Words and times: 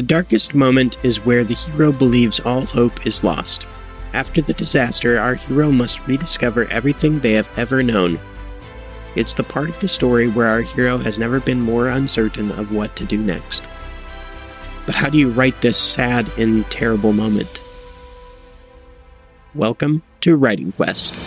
The 0.00 0.06
darkest 0.06 0.54
moment 0.54 0.96
is 1.02 1.26
where 1.26 1.44
the 1.44 1.52
hero 1.52 1.92
believes 1.92 2.40
all 2.40 2.64
hope 2.64 3.06
is 3.06 3.22
lost. 3.22 3.66
After 4.14 4.40
the 4.40 4.54
disaster, 4.54 5.20
our 5.20 5.34
hero 5.34 5.70
must 5.70 6.06
rediscover 6.06 6.64
everything 6.68 7.20
they 7.20 7.34
have 7.34 7.50
ever 7.58 7.82
known. 7.82 8.18
It's 9.14 9.34
the 9.34 9.42
part 9.42 9.68
of 9.68 9.78
the 9.78 9.88
story 9.88 10.26
where 10.26 10.46
our 10.46 10.62
hero 10.62 10.96
has 10.96 11.18
never 11.18 11.38
been 11.38 11.60
more 11.60 11.88
uncertain 11.88 12.50
of 12.52 12.72
what 12.72 12.96
to 12.96 13.04
do 13.04 13.18
next. 13.18 13.64
But 14.86 14.94
how 14.94 15.10
do 15.10 15.18
you 15.18 15.28
write 15.28 15.60
this 15.60 15.76
sad 15.76 16.30
and 16.38 16.64
terrible 16.70 17.12
moment? 17.12 17.60
Welcome 19.54 20.02
to 20.22 20.34
Writing 20.34 20.72
Quest. 20.72 21.20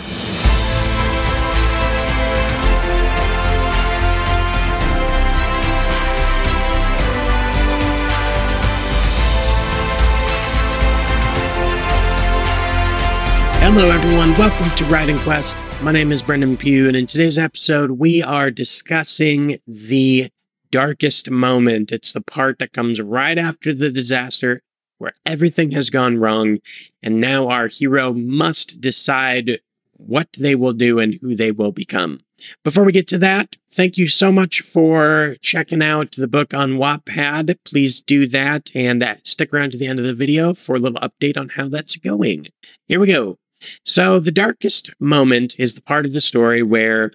Hello, 13.66 13.90
everyone. 13.90 14.34
Welcome 14.34 14.68
to 14.76 14.84
Writing 14.84 15.16
Quest. 15.20 15.56
My 15.80 15.90
name 15.90 16.12
is 16.12 16.22
Brendan 16.22 16.58
Pugh, 16.58 16.86
and 16.86 16.94
in 16.94 17.06
today's 17.06 17.38
episode, 17.38 17.92
we 17.92 18.22
are 18.22 18.50
discussing 18.50 19.56
the 19.66 20.28
darkest 20.70 21.30
moment. 21.30 21.90
It's 21.90 22.12
the 22.12 22.20
part 22.20 22.58
that 22.58 22.74
comes 22.74 23.00
right 23.00 23.38
after 23.38 23.72
the 23.72 23.90
disaster 23.90 24.60
where 24.98 25.14
everything 25.24 25.70
has 25.70 25.88
gone 25.88 26.18
wrong, 26.18 26.58
and 27.02 27.22
now 27.22 27.48
our 27.48 27.68
hero 27.68 28.12
must 28.12 28.82
decide 28.82 29.60
what 29.92 30.28
they 30.38 30.54
will 30.54 30.74
do 30.74 30.98
and 30.98 31.14
who 31.22 31.34
they 31.34 31.50
will 31.50 31.72
become. 31.72 32.20
Before 32.64 32.84
we 32.84 32.92
get 32.92 33.08
to 33.08 33.18
that, 33.18 33.56
thank 33.70 33.96
you 33.96 34.08
so 34.08 34.30
much 34.30 34.60
for 34.60 35.36
checking 35.40 35.82
out 35.82 36.12
the 36.12 36.28
book 36.28 36.52
on 36.52 36.72
Wattpad. 36.72 37.56
Please 37.64 38.02
do 38.02 38.26
that 38.26 38.70
and 38.74 39.02
uh, 39.02 39.14
stick 39.24 39.54
around 39.54 39.72
to 39.72 39.78
the 39.78 39.86
end 39.86 39.98
of 39.98 40.04
the 40.04 40.12
video 40.12 40.52
for 40.52 40.76
a 40.76 40.78
little 40.78 41.00
update 41.00 41.38
on 41.38 41.48
how 41.48 41.68
that's 41.70 41.96
going. 41.96 42.48
Here 42.86 43.00
we 43.00 43.06
go. 43.06 43.38
So, 43.84 44.18
the 44.18 44.32
darkest 44.32 44.90
moment 45.00 45.54
is 45.58 45.74
the 45.74 45.82
part 45.82 46.06
of 46.06 46.12
the 46.12 46.20
story 46.20 46.62
where 46.62 47.12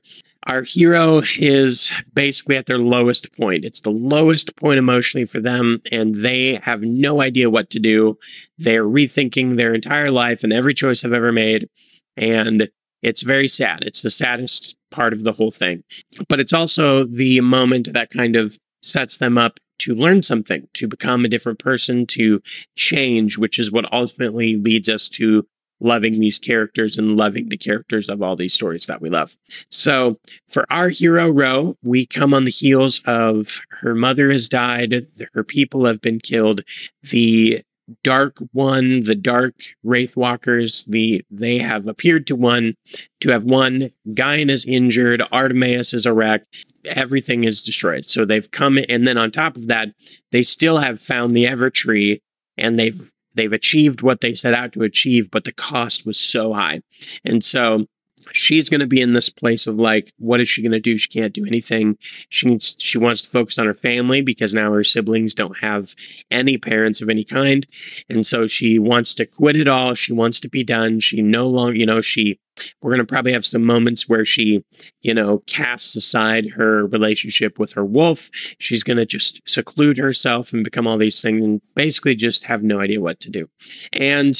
our 0.47 0.63
hero 0.63 1.21
is 1.37 1.91
basically 2.13 2.55
at 2.55 2.65
their 2.65 2.79
lowest 2.79 3.35
point. 3.35 3.65
It's 3.65 3.81
the 3.81 3.91
lowest 3.91 4.55
point 4.55 4.79
emotionally 4.79 5.25
for 5.25 5.39
them, 5.39 5.81
and 5.91 6.15
they 6.15 6.55
have 6.63 6.81
no 6.81 7.21
idea 7.21 7.49
what 7.49 7.69
to 7.71 7.79
do. 7.79 8.17
They're 8.57 8.85
rethinking 8.85 9.57
their 9.57 9.73
entire 9.73 10.11
life 10.11 10.43
and 10.43 10.53
every 10.53 10.73
choice 10.73 11.03
I've 11.03 11.13
ever 11.13 11.31
made. 11.31 11.69
And 12.15 12.69
it's 13.01 13.21
very 13.21 13.47
sad. 13.47 13.83
It's 13.83 14.01
the 14.01 14.09
saddest 14.09 14.77
part 14.91 15.13
of 15.13 15.23
the 15.23 15.33
whole 15.33 15.51
thing. 15.51 15.83
But 16.27 16.39
it's 16.39 16.53
also 16.53 17.03
the 17.03 17.41
moment 17.41 17.93
that 17.93 18.09
kind 18.09 18.35
of 18.35 18.57
sets 18.81 19.17
them 19.17 19.37
up 19.37 19.59
to 19.79 19.95
learn 19.95 20.23
something, 20.23 20.67
to 20.73 20.87
become 20.87 21.23
a 21.23 21.29
different 21.29 21.59
person, 21.59 22.05
to 22.05 22.41
change, 22.75 23.37
which 23.37 23.59
is 23.59 23.71
what 23.71 23.91
ultimately 23.93 24.57
leads 24.57 24.89
us 24.89 25.07
to 25.09 25.45
loving 25.79 26.19
these 26.19 26.39
characters 26.39 26.97
and 26.97 27.17
loving 27.17 27.49
the 27.49 27.57
characters 27.57 28.09
of 28.09 28.21
all 28.21 28.35
these 28.35 28.53
stories 28.53 28.85
that 28.87 29.01
we 29.01 29.09
love. 29.09 29.37
So 29.69 30.17
for 30.47 30.65
our 30.71 30.89
hero 30.89 31.29
Ro, 31.29 31.75
we 31.83 32.05
come 32.05 32.33
on 32.33 32.45
the 32.45 32.51
heels 32.51 33.01
of 33.05 33.61
her 33.81 33.95
mother 33.95 34.31
has 34.31 34.49
died, 34.49 35.03
her 35.33 35.43
people 35.43 35.85
have 35.85 36.01
been 36.01 36.19
killed, 36.19 36.61
the 37.01 37.61
dark 38.03 38.37
one, 38.51 39.01
the 39.01 39.15
dark 39.15 39.55
wraith 39.83 40.15
walkers, 40.15 40.83
the 40.85 41.23
they 41.29 41.57
have 41.57 41.87
appeared 41.87 42.27
to 42.27 42.35
one 42.35 42.75
to 43.21 43.31
have 43.31 43.45
won. 43.45 43.89
Gaian 44.09 44.49
is 44.49 44.65
injured, 44.65 45.23
Artemis 45.31 45.93
is 45.93 46.05
a 46.05 46.13
wreck, 46.13 46.43
everything 46.85 47.43
is 47.43 47.63
destroyed. 47.63 48.05
So 48.05 48.25
they've 48.25 48.49
come 48.51 48.79
and 48.87 49.07
then 49.07 49.17
on 49.17 49.31
top 49.31 49.55
of 49.55 49.67
that, 49.67 49.89
they 50.31 50.43
still 50.43 50.77
have 50.77 50.99
found 50.99 51.35
the 51.35 51.45
Evertree 51.45 52.19
and 52.57 52.77
they've 52.77 53.11
they've 53.35 53.53
achieved 53.53 54.01
what 54.01 54.21
they 54.21 54.33
set 54.33 54.53
out 54.53 54.73
to 54.73 54.83
achieve, 54.83 55.31
but 55.31 55.43
the 55.43 55.51
cost 55.51 56.05
was 56.05 56.19
so 56.19 56.53
high. 56.53 56.81
And 57.23 57.43
so 57.43 57.87
she's 58.33 58.69
going 58.69 58.79
to 58.79 58.87
be 58.87 59.01
in 59.01 59.13
this 59.13 59.29
place 59.29 59.67
of 59.67 59.75
like, 59.75 60.13
what 60.17 60.39
is 60.39 60.49
she 60.49 60.61
going 60.61 60.71
to 60.71 60.79
do? 60.79 60.97
She 60.97 61.07
can't 61.07 61.33
do 61.33 61.45
anything. 61.45 61.97
She 62.29 62.47
needs, 62.47 62.75
she 62.79 62.97
wants 62.97 63.21
to 63.23 63.29
focus 63.29 63.57
on 63.57 63.65
her 63.65 63.73
family 63.73 64.21
because 64.21 64.53
now 64.53 64.71
her 64.71 64.83
siblings 64.83 65.33
don't 65.33 65.57
have 65.59 65.95
any 66.31 66.57
parents 66.57 67.01
of 67.01 67.09
any 67.09 67.23
kind. 67.23 67.65
And 68.09 68.25
so 68.25 68.47
she 68.47 68.79
wants 68.79 69.13
to 69.15 69.25
quit 69.25 69.55
it 69.55 69.67
all. 69.67 69.93
She 69.93 70.13
wants 70.13 70.39
to 70.41 70.49
be 70.49 70.63
done. 70.63 70.99
She 70.99 71.21
no 71.21 71.47
longer, 71.47 71.77
you 71.77 71.85
know, 71.85 72.01
she, 72.01 72.39
we're 72.81 72.91
going 72.91 73.05
to 73.05 73.11
probably 73.11 73.33
have 73.33 73.45
some 73.45 73.63
moments 73.63 74.09
where 74.09 74.25
she, 74.25 74.63
you 75.01 75.13
know, 75.13 75.39
casts 75.47 75.95
aside 75.95 76.51
her 76.51 76.85
relationship 76.87 77.57
with 77.57 77.73
her 77.73 77.85
wolf. 77.85 78.29
She's 78.59 78.83
going 78.83 78.97
to 78.97 79.05
just 79.05 79.41
seclude 79.47 79.97
herself 79.97 80.53
and 80.53 80.63
become 80.63 80.87
all 80.87 80.97
these 80.97 81.21
things 81.21 81.43
and 81.43 81.61
basically 81.75 82.15
just 82.15 82.45
have 82.45 82.63
no 82.63 82.79
idea 82.79 83.01
what 83.01 83.19
to 83.21 83.29
do. 83.29 83.49
And 83.93 84.35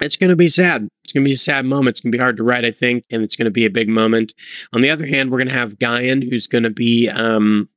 it's 0.00 0.16
going 0.16 0.30
to 0.30 0.36
be 0.36 0.48
sad. 0.48 0.88
It's 1.04 1.12
going 1.12 1.24
to 1.24 1.28
be 1.28 1.34
a 1.34 1.38
sad 1.38 1.66
moment. 1.66 1.94
It's 1.94 2.00
going 2.00 2.12
to 2.12 2.18
be 2.18 2.22
hard 2.22 2.36
to 2.38 2.42
write, 2.42 2.64
I 2.64 2.70
think, 2.70 3.04
and 3.10 3.22
it's 3.22 3.36
going 3.36 3.46
to 3.46 3.50
be 3.50 3.64
a 3.64 3.70
big 3.70 3.88
moment. 3.88 4.34
On 4.72 4.80
the 4.80 4.90
other 4.90 5.06
hand, 5.06 5.30
we're 5.30 5.38
going 5.38 5.48
to 5.48 5.54
have 5.54 5.78
Gaian, 5.78 6.28
who's 6.28 6.46
going 6.46 6.64
to 6.64 6.70
be 6.70 7.08
um, 7.08 7.68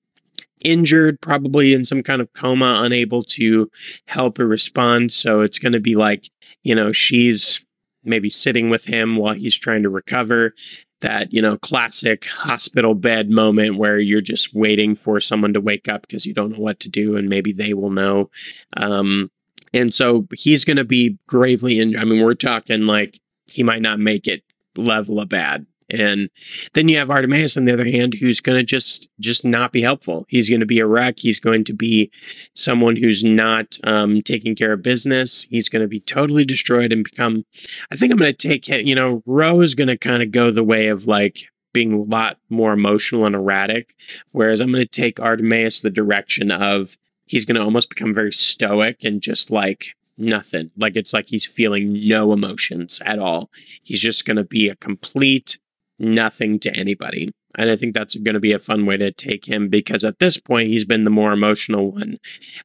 injured, 0.63 1.21
probably 1.21 1.73
in 1.73 1.83
some 1.83 2.03
kind 2.03 2.21
of 2.21 2.33
coma, 2.33 2.81
unable 2.83 3.23
to 3.23 3.69
help 4.07 4.39
or 4.39 4.47
respond. 4.47 5.11
So 5.11 5.41
it's 5.41 5.59
going 5.59 5.73
to 5.73 5.79
be 5.79 5.95
like, 5.95 6.29
you 6.63 6.75
know, 6.75 6.91
she's 6.91 7.65
maybe 8.03 8.29
sitting 8.29 8.69
with 8.69 8.85
him 8.85 9.15
while 9.15 9.33
he's 9.33 9.57
trying 9.57 9.83
to 9.83 9.89
recover. 9.89 10.53
That, 11.01 11.31
you 11.31 11.43
know, 11.43 11.59
classic 11.59 12.25
hospital 12.25 12.95
bed 12.95 13.29
moment 13.29 13.75
where 13.75 13.99
you're 13.99 14.19
just 14.19 14.55
waiting 14.55 14.95
for 14.95 15.19
someone 15.19 15.53
to 15.53 15.61
wake 15.61 15.87
up 15.87 16.01
because 16.01 16.25
you 16.25 16.33
don't 16.33 16.53
know 16.53 16.59
what 16.59 16.79
to 16.79 16.89
do 16.89 17.15
and 17.15 17.29
maybe 17.29 17.51
they 17.51 17.75
will 17.75 17.91
know. 17.91 18.31
Um, 18.75 19.29
and 19.73 19.93
so 19.93 20.27
he's 20.33 20.65
going 20.65 20.77
to 20.77 20.85
be 20.85 21.17
gravely 21.27 21.79
injured. 21.79 22.01
I 22.01 22.05
mean, 22.05 22.23
we're 22.23 22.33
talking 22.33 22.85
like 22.85 23.19
he 23.51 23.63
might 23.63 23.81
not 23.81 23.99
make 23.99 24.27
it 24.27 24.43
level 24.75 25.19
of 25.19 25.29
bad. 25.29 25.65
And 25.89 26.29
then 26.73 26.89
you 26.89 26.97
have 26.97 27.09
Artemis 27.09 27.55
on 27.55 27.63
the 27.63 27.71
other 27.71 27.85
hand, 27.85 28.15
who's 28.15 28.41
going 28.41 28.57
to 28.57 28.63
just, 28.63 29.09
just 29.21 29.45
not 29.45 29.71
be 29.71 29.81
helpful. 29.81 30.25
He's 30.27 30.49
going 30.49 30.59
to 30.59 30.65
be 30.65 30.79
a 30.79 30.85
wreck. 30.85 31.19
He's 31.19 31.39
going 31.39 31.63
to 31.63 31.73
be 31.73 32.11
someone 32.53 32.97
who's 32.97 33.23
not, 33.23 33.77
um, 33.85 34.21
taking 34.21 34.53
care 34.53 34.73
of 34.73 34.81
business. 34.81 35.43
He's 35.43 35.69
going 35.69 35.83
to 35.83 35.87
be 35.87 36.01
totally 36.01 36.43
destroyed 36.43 36.91
and 36.91 37.05
become, 37.05 37.45
I 37.89 37.95
think 37.95 38.11
I'm 38.11 38.17
going 38.17 38.33
to 38.33 38.47
take 38.47 38.67
him, 38.67 38.85
you 38.85 38.95
know, 38.95 39.23
Ro 39.25 39.61
is 39.61 39.75
going 39.75 39.87
to 39.87 39.97
kind 39.97 40.21
of 40.21 40.31
go 40.31 40.51
the 40.51 40.61
way 40.61 40.87
of 40.87 41.07
like 41.07 41.45
being 41.73 41.93
a 41.93 42.01
lot 42.01 42.37
more 42.49 42.73
emotional 42.73 43.25
and 43.25 43.33
erratic. 43.33 43.95
Whereas 44.33 44.59
I'm 44.59 44.73
going 44.73 44.83
to 44.83 44.89
take 44.89 45.21
Artemis 45.21 45.79
the 45.79 45.89
direction 45.89 46.51
of, 46.51 46.97
he's 47.27 47.45
going 47.45 47.55
to 47.55 47.63
almost 47.63 47.89
become 47.89 48.13
very 48.13 48.31
stoic 48.31 49.03
and 49.03 49.21
just 49.21 49.51
like 49.51 49.95
nothing. 50.17 50.71
Like 50.77 50.95
it's 50.95 51.13
like 51.13 51.27
he's 51.27 51.45
feeling 51.45 51.93
no 52.07 52.33
emotions 52.33 53.01
at 53.05 53.19
all. 53.19 53.49
He's 53.83 54.01
just 54.01 54.25
going 54.25 54.37
to 54.37 54.43
be 54.43 54.69
a 54.69 54.75
complete 54.75 55.59
nothing 55.99 56.59
to 56.59 56.75
anybody. 56.75 57.31
And 57.55 57.69
I 57.69 57.75
think 57.75 57.93
that's 57.93 58.15
going 58.15 58.35
to 58.35 58.39
be 58.39 58.53
a 58.53 58.59
fun 58.59 58.85
way 58.85 58.97
to 58.97 59.11
take 59.11 59.47
him 59.47 59.67
because 59.69 60.03
at 60.03 60.19
this 60.19 60.37
point, 60.37 60.69
he's 60.69 60.85
been 60.85 61.05
the 61.05 61.09
more 61.09 61.33
emotional 61.33 61.91
one 61.91 62.17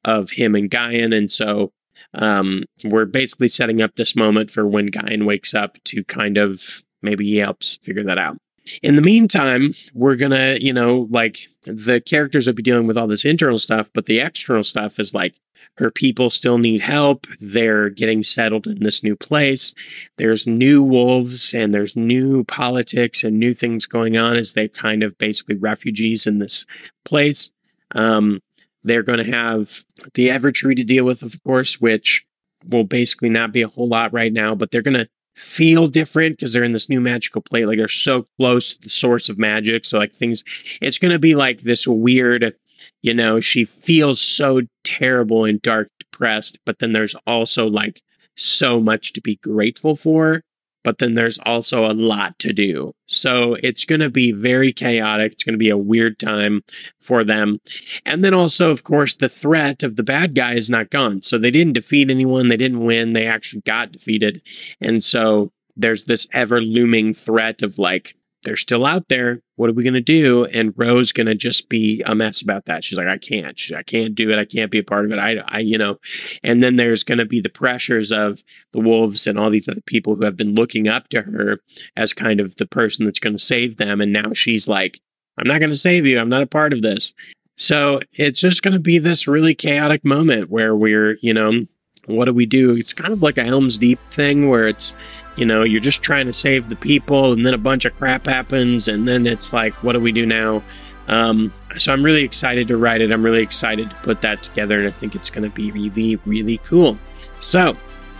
of 0.04 0.30
him 0.32 0.54
and 0.54 0.70
Gaian. 0.70 1.16
And 1.16 1.30
so 1.30 1.72
um, 2.14 2.64
we're 2.84 3.06
basically 3.06 3.48
setting 3.48 3.80
up 3.80 3.94
this 3.94 4.14
moment 4.14 4.50
for 4.50 4.66
when 4.66 4.90
Gaian 4.90 5.24
wakes 5.24 5.54
up 5.54 5.78
to 5.84 6.04
kind 6.04 6.36
of 6.36 6.84
maybe 7.00 7.24
he 7.24 7.38
helps 7.38 7.78
figure 7.82 8.04
that 8.04 8.18
out. 8.18 8.36
In 8.82 8.96
the 8.96 9.02
meantime, 9.02 9.74
we're 9.94 10.16
gonna, 10.16 10.56
you 10.60 10.72
know, 10.72 11.08
like 11.10 11.48
the 11.64 12.00
characters 12.00 12.46
will 12.46 12.54
be 12.54 12.62
dealing 12.62 12.86
with 12.86 12.96
all 12.96 13.06
this 13.06 13.24
internal 13.24 13.58
stuff, 13.58 13.90
but 13.92 14.06
the 14.06 14.20
external 14.20 14.62
stuff 14.62 14.98
is 14.98 15.14
like 15.14 15.34
her 15.78 15.90
people 15.90 16.30
still 16.30 16.58
need 16.58 16.80
help. 16.80 17.26
They're 17.40 17.88
getting 17.88 18.22
settled 18.22 18.66
in 18.66 18.82
this 18.82 19.02
new 19.02 19.16
place. 19.16 19.74
There's 20.18 20.46
new 20.46 20.82
wolves 20.82 21.54
and 21.54 21.72
there's 21.72 21.96
new 21.96 22.44
politics 22.44 23.24
and 23.24 23.38
new 23.38 23.54
things 23.54 23.86
going 23.86 24.16
on 24.16 24.36
as 24.36 24.52
they 24.52 24.68
kind 24.68 25.02
of 25.02 25.16
basically 25.18 25.56
refugees 25.56 26.26
in 26.26 26.38
this 26.38 26.66
place. 27.04 27.52
Um, 27.94 28.42
they're 28.82 29.02
going 29.02 29.24
to 29.24 29.30
have 29.30 29.84
the 30.14 30.28
Evertree 30.28 30.76
to 30.76 30.84
deal 30.84 31.04
with, 31.04 31.22
of 31.22 31.42
course, 31.44 31.80
which 31.80 32.26
will 32.68 32.84
basically 32.84 33.30
not 33.30 33.52
be 33.52 33.62
a 33.62 33.68
whole 33.68 33.88
lot 33.88 34.12
right 34.12 34.32
now, 34.32 34.54
but 34.54 34.70
they're 34.70 34.82
going 34.82 34.94
to 34.94 35.08
feel 35.34 35.88
different 35.88 36.36
because 36.36 36.52
they're 36.52 36.64
in 36.64 36.72
this 36.72 36.88
new 36.88 37.00
magical 37.00 37.40
plate. 37.42 37.66
Like 37.66 37.78
they're 37.78 37.88
so 37.88 38.26
close 38.38 38.74
to 38.74 38.82
the 38.82 38.90
source 38.90 39.28
of 39.28 39.38
magic. 39.38 39.84
So 39.84 39.98
like 39.98 40.12
things, 40.12 40.44
it's 40.80 40.98
going 40.98 41.12
to 41.12 41.18
be 41.18 41.34
like 41.34 41.60
this 41.60 41.86
weird, 41.86 42.54
you 43.02 43.14
know, 43.14 43.40
she 43.40 43.64
feels 43.64 44.20
so 44.20 44.62
terrible 44.84 45.44
and 45.44 45.60
dark, 45.62 45.88
depressed, 45.98 46.58
but 46.64 46.78
then 46.78 46.92
there's 46.92 47.14
also 47.26 47.68
like 47.68 48.02
so 48.36 48.80
much 48.80 49.12
to 49.12 49.20
be 49.20 49.36
grateful 49.36 49.96
for 49.96 50.42
but 50.82 50.98
then 50.98 51.14
there's 51.14 51.38
also 51.38 51.90
a 51.90 51.94
lot 51.94 52.38
to 52.40 52.52
do. 52.52 52.92
So 53.06 53.56
it's 53.62 53.84
going 53.84 54.00
to 54.00 54.10
be 54.10 54.32
very 54.32 54.72
chaotic. 54.72 55.32
It's 55.32 55.44
going 55.44 55.54
to 55.54 55.58
be 55.58 55.70
a 55.70 55.76
weird 55.76 56.18
time 56.18 56.62
for 57.00 57.24
them. 57.24 57.60
And 58.04 58.24
then 58.24 58.34
also, 58.34 58.70
of 58.70 58.84
course, 58.84 59.16
the 59.16 59.28
threat 59.28 59.82
of 59.82 59.96
the 59.96 60.02
bad 60.02 60.34
guy 60.34 60.54
is 60.54 60.70
not 60.70 60.90
gone. 60.90 61.22
So 61.22 61.38
they 61.38 61.50
didn't 61.50 61.74
defeat 61.74 62.10
anyone. 62.10 62.48
They 62.48 62.56
didn't 62.56 62.84
win. 62.84 63.12
They 63.12 63.26
actually 63.26 63.62
got 63.62 63.92
defeated. 63.92 64.42
And 64.80 65.02
so 65.04 65.52
there's 65.76 66.04
this 66.04 66.28
ever 66.32 66.60
looming 66.60 67.14
threat 67.14 67.62
of 67.62 67.78
like 67.78 68.16
they're 68.44 68.56
still 68.56 68.84
out 68.84 69.08
there. 69.08 69.40
What 69.56 69.70
are 69.70 69.74
we 69.74 69.84
going 69.84 69.94
to 69.94 70.00
do? 70.00 70.46
And 70.46 70.74
Ro's 70.76 71.12
going 71.12 71.26
to 71.26 71.34
just 71.34 71.68
be 71.68 72.02
a 72.06 72.14
mess 72.14 72.42
about 72.42 72.64
that. 72.66 72.84
She's 72.84 72.98
like, 72.98 73.08
I 73.08 73.18
can't, 73.18 73.58
She's, 73.58 73.76
I 73.76 73.82
can't 73.82 74.14
do 74.14 74.30
it. 74.30 74.38
I 74.38 74.44
can't 74.44 74.70
be 74.70 74.78
a 74.78 74.84
part 74.84 75.04
of 75.04 75.12
it. 75.12 75.18
I, 75.18 75.42
I, 75.46 75.60
you 75.60 75.78
know, 75.78 75.98
and 76.42 76.62
then 76.62 76.76
there's 76.76 77.04
going 77.04 77.18
to 77.18 77.24
be 77.24 77.40
the 77.40 77.48
pressures 77.48 78.10
of 78.10 78.42
the 78.72 78.80
wolves 78.80 79.26
and 79.26 79.38
all 79.38 79.50
these 79.50 79.68
other 79.68 79.82
people 79.82 80.16
who 80.16 80.24
have 80.24 80.36
been 80.36 80.54
looking 80.54 80.88
up 80.88 81.08
to 81.08 81.22
her 81.22 81.60
as 81.96 82.12
kind 82.12 82.40
of 82.40 82.56
the 82.56 82.66
person 82.66 83.04
that's 83.04 83.20
going 83.20 83.36
to 83.36 83.42
save 83.42 83.76
them. 83.76 84.00
And 84.00 84.12
now 84.12 84.32
she's 84.32 84.66
like, 84.66 85.00
I'm 85.38 85.46
not 85.46 85.60
going 85.60 85.70
to 85.70 85.76
save 85.76 86.06
you. 86.06 86.18
I'm 86.18 86.28
not 86.28 86.42
a 86.42 86.46
part 86.46 86.72
of 86.72 86.82
this. 86.82 87.14
So 87.56 88.00
it's 88.14 88.40
just 88.40 88.62
going 88.62 88.74
to 88.74 88.80
be 88.80 88.98
this 88.98 89.28
really 89.28 89.54
chaotic 89.54 90.04
moment 90.04 90.50
where 90.50 90.74
we're, 90.74 91.16
you 91.20 91.34
know, 91.34 91.64
what 92.06 92.24
do 92.24 92.32
we 92.32 92.46
do? 92.46 92.74
It's 92.74 92.92
kind 92.92 93.12
of 93.12 93.22
like 93.22 93.38
a 93.38 93.44
Helm's 93.44 93.78
Deep 93.78 94.00
thing 94.10 94.48
where 94.48 94.66
it's, 94.66 94.96
you 95.36 95.46
know, 95.46 95.62
you're 95.62 95.80
just 95.80 96.02
trying 96.02 96.26
to 96.26 96.32
save 96.32 96.68
the 96.68 96.76
people 96.76 97.32
and 97.32 97.44
then 97.44 97.54
a 97.54 97.58
bunch 97.58 97.84
of 97.84 97.96
crap 97.96 98.26
happens 98.26 98.88
and 98.88 99.08
then 99.08 99.26
it's 99.26 99.52
like, 99.52 99.72
what 99.82 99.92
do 99.92 100.00
we 100.00 100.12
do 100.12 100.26
now? 100.26 100.62
Um, 101.08 101.52
so 101.78 101.92
I'm 101.92 102.04
really 102.04 102.22
excited 102.22 102.68
to 102.68 102.76
write 102.76 103.00
it. 103.00 103.10
I'm 103.10 103.24
really 103.24 103.42
excited 103.42 103.90
to 103.90 103.96
put 103.96 104.22
that 104.22 104.42
together 104.42 104.78
and 104.78 104.88
I 104.88 104.90
think 104.90 105.14
it's 105.14 105.30
going 105.30 105.48
to 105.48 105.54
be 105.54 105.70
really, 105.70 106.16
really 106.26 106.58
cool. 106.58 106.98
So 107.40 107.76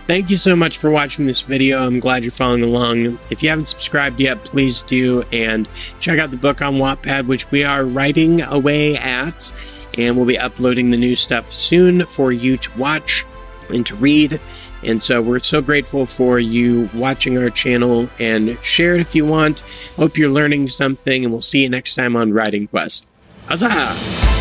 thank 0.07 0.29
you 0.29 0.37
so 0.37 0.55
much 0.55 0.77
for 0.77 0.89
watching 0.89 1.25
this 1.27 1.41
video. 1.41 1.85
I'm 1.85 1.99
glad 1.99 2.23
you're 2.23 2.31
following 2.31 2.63
along. 2.63 3.19
If 3.29 3.41
you 3.43 3.49
haven't 3.49 3.67
subscribed 3.67 4.19
yet, 4.19 4.43
please 4.43 4.81
do 4.81 5.23
and 5.31 5.69
check 5.99 6.19
out 6.19 6.31
the 6.31 6.37
book 6.37 6.61
on 6.61 6.75
Wattpad, 6.75 7.27
which 7.27 7.49
we 7.51 7.63
are 7.63 7.85
writing 7.85 8.41
away 8.41 8.97
at. 8.97 9.53
And 9.97 10.17
we'll 10.17 10.25
be 10.25 10.39
uploading 10.39 10.89
the 10.89 10.97
new 10.97 11.15
stuff 11.15 11.53
soon 11.53 12.05
for 12.07 12.31
you 12.31 12.57
to 12.57 12.77
watch 12.77 13.25
and 13.69 13.85
to 13.85 13.95
read. 13.95 14.41
And 14.85 15.01
so 15.01 15.21
we're 15.21 15.39
so 15.39 15.61
grateful 15.61 16.05
for 16.05 16.39
you 16.39 16.89
watching 16.93 17.37
our 17.37 17.49
channel 17.49 18.09
and 18.19 18.57
share 18.61 18.95
it 18.95 19.01
if 19.01 19.15
you 19.15 19.25
want. 19.25 19.61
Hope 19.95 20.17
you're 20.17 20.29
learning 20.29 20.67
something, 20.67 21.23
and 21.23 21.31
we'll 21.31 21.41
see 21.41 21.63
you 21.63 21.69
next 21.69 21.95
time 21.95 22.15
on 22.15 22.33
Writing 22.33 22.67
Quest. 22.67 23.07
Huzzah! 23.47 24.32